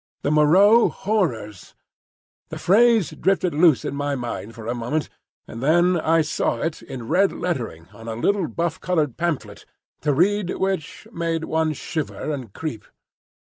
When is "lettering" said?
7.31-7.87